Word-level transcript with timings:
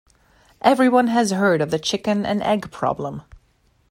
Everyone 0.63 1.09
has 1.09 1.29
heard 1.29 1.61
of 1.61 1.69
the 1.69 1.77
chicken 1.77 2.25
and 2.25 2.41
egg 2.41 2.71
problem. 2.71 3.21